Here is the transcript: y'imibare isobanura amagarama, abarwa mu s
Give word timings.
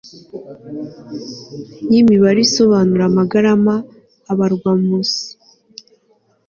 y'imibare 1.91 2.39
isobanura 2.47 3.03
amagarama, 3.11 3.75
abarwa 4.31 4.71
mu 4.83 4.99
s 5.07 5.11